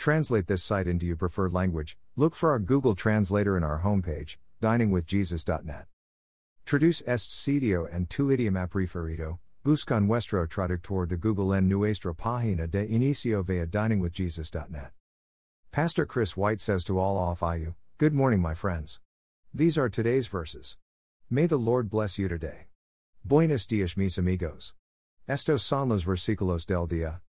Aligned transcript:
Translate 0.00 0.46
this 0.46 0.62
site 0.62 0.86
into 0.88 1.04
your 1.04 1.16
preferred 1.16 1.52
language. 1.52 1.98
Look 2.16 2.34
for 2.34 2.52
our 2.52 2.58
Google 2.58 2.94
Translator 2.94 3.54
in 3.54 3.62
our 3.62 3.82
homepage, 3.82 4.38
diningwithjesus.net. 4.62 5.84
Traduce 6.64 7.02
este 7.06 7.30
sitio 7.30 7.84
en 7.84 8.06
tu 8.06 8.28
idioma 8.28 8.66
preferido. 8.66 9.40
Busca 9.62 10.00
nuestro 10.00 10.46
traductor 10.46 11.06
de 11.06 11.18
Google 11.18 11.52
en 11.52 11.68
nuestra 11.68 12.14
página 12.14 12.66
de 12.66 12.86
inicio 12.86 13.44
via 13.44 13.66
diningwithjesus.net. 13.66 14.92
Pastor 15.70 16.06
Chris 16.06 16.34
White 16.34 16.62
says 16.62 16.82
to 16.84 16.98
all 16.98 17.18
off 17.18 17.42
IU, 17.42 17.74
Good 17.98 18.14
morning, 18.14 18.40
my 18.40 18.54
friends. 18.54 19.00
These 19.52 19.76
are 19.76 19.90
today's 19.90 20.28
verses. 20.28 20.78
May 21.28 21.44
the 21.44 21.58
Lord 21.58 21.90
bless 21.90 22.18
you 22.18 22.26
today. 22.26 22.68
Buenos 23.22 23.66
dias, 23.66 23.98
mis 23.98 24.16
amigos. 24.16 24.72
Estos 25.28 25.60
son 25.60 25.90
los 25.90 26.06
versículos 26.06 26.64
del 26.64 26.86
día. 26.86 27.20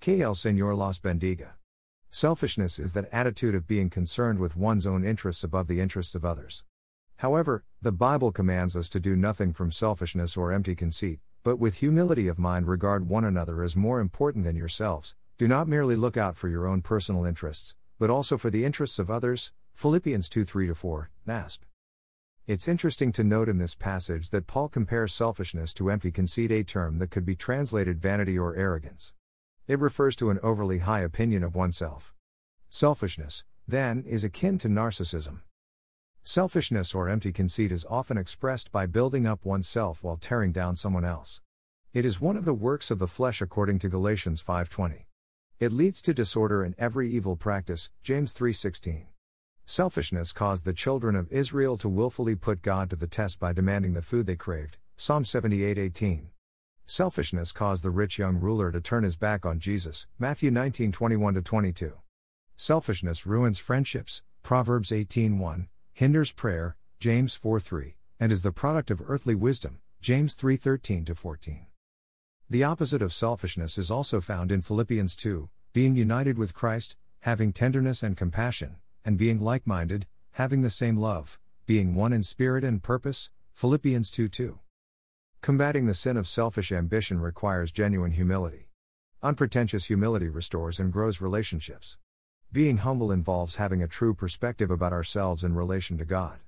Que 0.00 0.24
el 0.24 0.34
Señor 0.34 0.76
los 0.76 0.98
bendiga. 0.98 1.52
Selfishness 2.16 2.78
is 2.78 2.94
that 2.94 3.10
attitude 3.12 3.54
of 3.54 3.66
being 3.66 3.90
concerned 3.90 4.38
with 4.38 4.56
one's 4.56 4.86
own 4.86 5.04
interests 5.04 5.44
above 5.44 5.66
the 5.66 5.82
interests 5.82 6.14
of 6.14 6.24
others. 6.24 6.64
However, 7.16 7.62
the 7.82 7.92
Bible 7.92 8.32
commands 8.32 8.74
us 8.74 8.88
to 8.88 8.98
do 8.98 9.14
nothing 9.14 9.52
from 9.52 9.70
selfishness 9.70 10.34
or 10.34 10.50
empty 10.50 10.74
conceit, 10.74 11.20
but 11.44 11.58
with 11.58 11.74
humility 11.74 12.26
of 12.26 12.38
mind 12.38 12.68
regard 12.68 13.06
one 13.06 13.26
another 13.26 13.62
as 13.62 13.76
more 13.76 14.00
important 14.00 14.46
than 14.46 14.56
yourselves. 14.56 15.14
Do 15.36 15.46
not 15.46 15.68
merely 15.68 15.94
look 15.94 16.16
out 16.16 16.38
for 16.38 16.48
your 16.48 16.66
own 16.66 16.80
personal 16.80 17.26
interests, 17.26 17.74
but 17.98 18.08
also 18.08 18.38
for 18.38 18.48
the 18.48 18.64
interests 18.64 18.98
of 18.98 19.10
others. 19.10 19.52
Philippians 19.74 20.30
2 20.30 20.42
3 20.42 20.72
4, 20.72 21.10
NASB. 21.28 21.58
It's 22.46 22.66
interesting 22.66 23.12
to 23.12 23.24
note 23.24 23.50
in 23.50 23.58
this 23.58 23.74
passage 23.74 24.30
that 24.30 24.46
Paul 24.46 24.70
compares 24.70 25.12
selfishness 25.12 25.74
to 25.74 25.90
empty 25.90 26.10
conceit, 26.10 26.50
a 26.50 26.64
term 26.64 26.98
that 26.98 27.10
could 27.10 27.26
be 27.26 27.36
translated 27.36 28.00
vanity 28.00 28.38
or 28.38 28.56
arrogance. 28.56 29.12
It 29.66 29.80
refers 29.80 30.14
to 30.16 30.30
an 30.30 30.38
overly 30.44 30.78
high 30.78 31.00
opinion 31.00 31.42
of 31.42 31.56
oneself. 31.56 32.14
Selfishness, 32.68 33.44
then, 33.66 34.04
is 34.06 34.22
akin 34.22 34.58
to 34.58 34.68
narcissism. 34.68 35.40
Selfishness 36.22 36.94
or 36.94 37.08
empty 37.08 37.32
conceit 37.32 37.72
is 37.72 37.84
often 37.90 38.16
expressed 38.16 38.70
by 38.70 38.86
building 38.86 39.26
up 39.26 39.44
oneself 39.44 40.04
while 40.04 40.16
tearing 40.16 40.52
down 40.52 40.76
someone 40.76 41.04
else. 41.04 41.40
It 41.92 42.04
is 42.04 42.20
one 42.20 42.36
of 42.36 42.44
the 42.44 42.54
works 42.54 42.92
of 42.92 43.00
the 43.00 43.08
flesh 43.08 43.42
according 43.42 43.80
to 43.80 43.88
Galatians 43.88 44.40
5:20. 44.40 45.06
It 45.58 45.72
leads 45.72 46.00
to 46.02 46.14
disorder 46.14 46.64
in 46.64 46.76
every 46.78 47.10
evil 47.10 47.34
practice, 47.34 47.90
James 48.04 48.32
3:16. 48.32 49.08
Selfishness 49.64 50.32
caused 50.32 50.64
the 50.64 50.72
children 50.72 51.16
of 51.16 51.32
Israel 51.32 51.76
to 51.78 51.88
willfully 51.88 52.36
put 52.36 52.62
God 52.62 52.88
to 52.90 52.96
the 52.96 53.08
test 53.08 53.40
by 53.40 53.52
demanding 53.52 53.94
the 53.94 54.02
food 54.02 54.26
they 54.26 54.36
craved. 54.36 54.78
Psalm 54.96 55.24
78:18. 55.24 56.30
Selfishness 56.88 57.50
caused 57.50 57.82
the 57.82 57.90
rich 57.90 58.16
young 58.16 58.38
ruler 58.38 58.70
to 58.70 58.80
turn 58.80 59.02
his 59.02 59.16
back 59.16 59.44
on 59.44 59.58
Jesus. 59.58 60.06
Matthew 60.20 60.52
19:21 60.52 61.42
22. 61.42 61.94
Selfishness 62.56 63.26
ruins 63.26 63.58
friendships. 63.58 64.22
Proverbs 64.44 64.92
18:1, 64.92 65.66
hinders 65.92 66.30
prayer. 66.30 66.76
James 67.00 67.36
4:3, 67.36 67.96
and 68.20 68.30
is 68.30 68.42
the 68.42 68.52
product 68.52 68.92
of 68.92 69.02
earthly 69.04 69.34
wisdom. 69.34 69.80
James 70.00 70.36
3:13 70.36 71.12
14. 71.12 71.66
The 72.48 72.62
opposite 72.62 73.02
of 73.02 73.12
selfishness 73.12 73.78
is 73.78 73.90
also 73.90 74.20
found 74.20 74.52
in 74.52 74.62
Philippians 74.62 75.16
2, 75.16 75.50
being 75.72 75.96
united 75.96 76.38
with 76.38 76.54
Christ, 76.54 76.96
having 77.22 77.52
tenderness 77.52 78.04
and 78.04 78.16
compassion 78.16 78.76
and 79.04 79.18
being 79.18 79.40
like 79.40 79.66
minded, 79.66 80.06
having 80.32 80.62
the 80.62 80.70
same 80.70 80.96
love, 80.96 81.40
being 81.66 81.96
one 81.96 82.12
in 82.12 82.22
spirit 82.22 82.62
and 82.62 82.80
purpose. 82.80 83.30
Philippians 83.54 84.08
2 84.10 84.28
2. 84.28 84.60
Combating 85.40 85.86
the 85.86 85.94
sin 85.94 86.16
of 86.16 86.26
selfish 86.26 86.72
ambition 86.72 87.20
requires 87.20 87.70
genuine 87.70 88.12
humility. 88.12 88.68
Unpretentious 89.22 89.84
humility 89.84 90.28
restores 90.28 90.80
and 90.80 90.92
grows 90.92 91.20
relationships. 91.20 91.98
Being 92.52 92.78
humble 92.78 93.12
involves 93.12 93.56
having 93.56 93.82
a 93.82 93.88
true 93.88 94.14
perspective 94.14 94.70
about 94.70 94.92
ourselves 94.92 95.44
in 95.44 95.54
relation 95.54 95.98
to 95.98 96.04
God. 96.04 96.40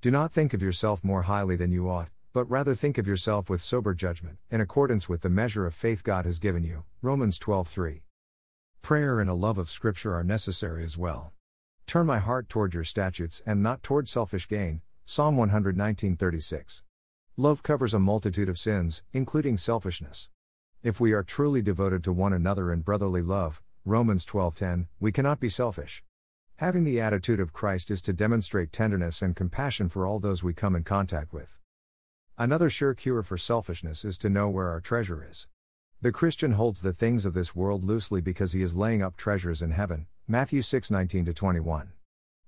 Do 0.00 0.10
not 0.10 0.32
think 0.32 0.54
of 0.54 0.62
yourself 0.62 1.02
more 1.02 1.22
highly 1.22 1.56
than 1.56 1.72
you 1.72 1.88
ought, 1.88 2.10
but 2.32 2.48
rather 2.50 2.74
think 2.74 2.98
of 2.98 3.06
yourself 3.06 3.48
with 3.48 3.62
sober 3.62 3.94
judgment, 3.94 4.38
in 4.50 4.60
accordance 4.60 5.08
with 5.08 5.22
the 5.22 5.30
measure 5.30 5.66
of 5.66 5.74
faith 5.74 6.04
God 6.04 6.24
has 6.24 6.38
given 6.38 6.62
you. 6.62 6.84
Romans 7.02 7.38
12:3. 7.38 8.02
Prayer 8.82 9.20
and 9.20 9.28
a 9.30 9.34
love 9.34 9.58
of 9.58 9.70
Scripture 9.70 10.14
are 10.14 10.22
necessary 10.22 10.84
as 10.84 10.96
well. 10.96 11.32
Turn 11.86 12.06
my 12.06 12.18
heart 12.18 12.48
toward 12.48 12.74
your 12.74 12.84
statutes 12.84 13.42
and 13.46 13.62
not 13.62 13.82
toward 13.82 14.08
selfish 14.08 14.46
gain. 14.46 14.82
Psalm 15.04 15.36
119:36. 15.36 16.82
Love 17.38 17.62
covers 17.62 17.92
a 17.92 17.98
multitude 17.98 18.48
of 18.48 18.56
sins, 18.58 19.02
including 19.12 19.58
selfishness. 19.58 20.30
If 20.82 21.00
we 21.00 21.12
are 21.12 21.22
truly 21.22 21.60
devoted 21.60 22.02
to 22.04 22.12
one 22.12 22.32
another 22.32 22.72
in 22.72 22.80
brotherly 22.80 23.20
love, 23.20 23.62
Romans 23.84 24.24
12:10, 24.24 24.88
we 24.98 25.12
cannot 25.12 25.38
be 25.38 25.50
selfish. 25.50 26.02
Having 26.56 26.84
the 26.84 26.98
attitude 26.98 27.38
of 27.38 27.52
Christ 27.52 27.90
is 27.90 28.00
to 28.00 28.14
demonstrate 28.14 28.72
tenderness 28.72 29.20
and 29.20 29.36
compassion 29.36 29.90
for 29.90 30.06
all 30.06 30.18
those 30.18 30.42
we 30.42 30.54
come 30.54 30.74
in 30.74 30.82
contact 30.82 31.34
with. 31.34 31.58
Another 32.38 32.70
sure 32.70 32.94
cure 32.94 33.22
for 33.22 33.36
selfishness 33.36 34.02
is 34.02 34.16
to 34.16 34.30
know 34.30 34.48
where 34.48 34.70
our 34.70 34.80
treasure 34.80 35.22
is. 35.22 35.46
The 36.00 36.12
Christian 36.12 36.52
holds 36.52 36.80
the 36.80 36.94
things 36.94 37.26
of 37.26 37.34
this 37.34 37.54
world 37.54 37.84
loosely 37.84 38.22
because 38.22 38.52
he 38.52 38.62
is 38.62 38.76
laying 38.76 39.02
up 39.02 39.14
treasures 39.14 39.60
in 39.60 39.72
heaven, 39.72 40.06
Matthew 40.26 40.62
6 40.62 40.90
19 40.90 41.26
21. 41.26 41.92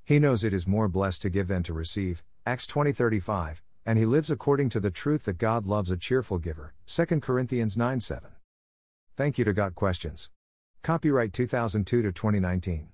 He 0.06 0.18
knows 0.18 0.44
it 0.44 0.54
is 0.54 0.66
more 0.66 0.88
blessed 0.88 1.20
to 1.20 1.28
give 1.28 1.46
than 1.46 1.62
to 1.64 1.74
receive, 1.74 2.24
Acts 2.46 2.66
20 2.66 2.92
35, 2.92 3.62
and 3.88 3.98
he 3.98 4.04
lives 4.04 4.30
according 4.30 4.68
to 4.68 4.80
the 4.80 4.90
truth 4.90 5.24
that 5.24 5.38
God 5.38 5.66
loves 5.66 5.90
a 5.90 5.96
cheerful 5.96 6.36
giver, 6.36 6.74
2 6.86 7.06
Corinthians 7.20 7.74
9 7.74 8.00
7. 8.00 8.32
Thank 9.16 9.38
you 9.38 9.46
to 9.46 9.54
Got 9.54 9.74
Questions. 9.74 10.28
Copyright 10.82 11.32
2002 11.32 12.02
to 12.02 12.12
2019. 12.12 12.88